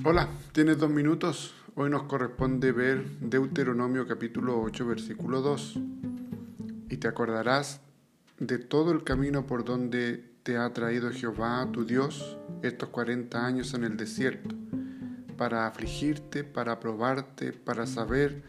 [0.00, 1.54] Hola, ¿tienes dos minutos?
[1.76, 5.78] Hoy nos corresponde ver Deuteronomio capítulo 8, versículo 2.
[6.88, 7.80] Y te acordarás
[8.40, 13.74] de todo el camino por donde te ha traído Jehová, tu Dios, estos 40 años
[13.74, 14.56] en el desierto,
[15.36, 18.42] para afligirte, para probarte, para saber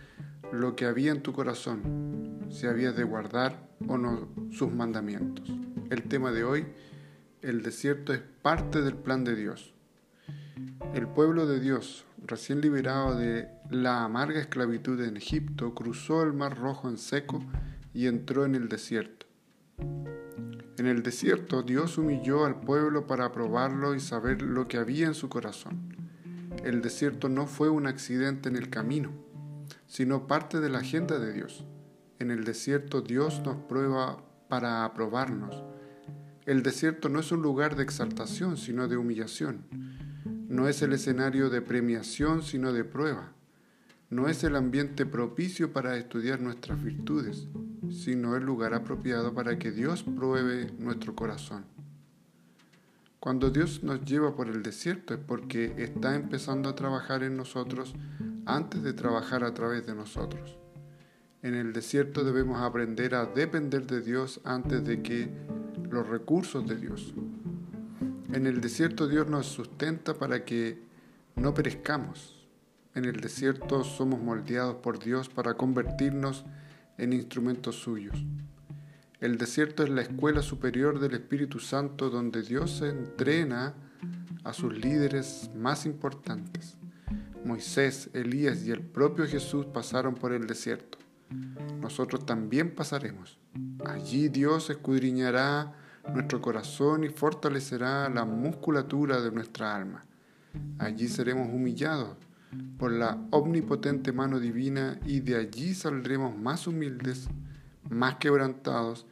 [0.51, 5.51] lo que había en tu corazón, si habías de guardar o no sus mandamientos.
[5.91, 6.65] El tema de hoy,
[7.43, 9.72] el desierto es parte del plan de Dios.
[10.93, 16.57] El pueblo de Dios, recién liberado de la amarga esclavitud en Egipto, cruzó el Mar
[16.57, 17.43] Rojo en seco
[17.93, 19.25] y entró en el desierto.
[20.77, 25.15] En el desierto Dios humilló al pueblo para probarlo y saber lo que había en
[25.15, 25.95] su corazón.
[26.63, 29.11] El desierto no fue un accidente en el camino,
[29.87, 31.65] sino parte de la agenda de Dios.
[32.19, 35.63] En el desierto Dios nos prueba para aprobarnos.
[36.45, 40.02] El desierto no es un lugar de exaltación, sino de humillación
[40.47, 43.33] no es el escenario de premiación, sino de prueba.
[44.09, 47.47] No es el ambiente propicio para estudiar nuestras virtudes,
[47.89, 51.65] sino el lugar apropiado para que Dios pruebe nuestro corazón.
[53.19, 57.95] Cuando Dios nos lleva por el desierto es porque está empezando a trabajar en nosotros
[58.45, 60.57] antes de trabajar a través de nosotros.
[61.41, 65.29] En el desierto debemos aprender a depender de Dios antes de que
[65.89, 67.13] los recursos de Dios.
[68.33, 70.81] En el desierto Dios nos sustenta para que
[71.35, 72.43] no perezcamos.
[72.95, 76.43] En el desierto somos moldeados por Dios para convertirnos
[76.97, 78.25] en instrumentos suyos.
[79.19, 83.75] El desierto es la escuela superior del Espíritu Santo donde Dios entrena
[84.43, 86.75] a sus líderes más importantes.
[87.45, 90.97] Moisés, Elías y el propio Jesús pasaron por el desierto.
[91.79, 93.37] Nosotros también pasaremos.
[93.85, 100.05] Allí Dios escudriñará nuestro corazón y fortalecerá la musculatura de nuestra alma.
[100.79, 102.17] Allí seremos humillados
[102.77, 107.27] por la omnipotente mano divina y de allí saldremos más humildes,
[107.89, 109.05] más quebrantados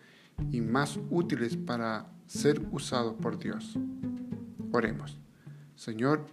[0.52, 3.78] y más útiles para ser usados por Dios.
[4.72, 5.18] Oremos.
[5.76, 6.26] Señor,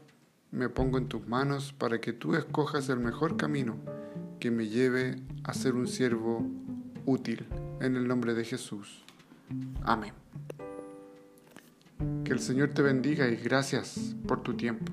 [0.51, 3.77] me pongo en tus manos para que tú escojas el mejor camino
[4.41, 6.47] que me lleve a ser un siervo
[7.07, 7.47] útil.
[7.81, 9.05] En el nombre de Jesús.
[9.83, 10.13] Amén.
[12.25, 14.93] Que el Señor te bendiga y gracias por tu tiempo.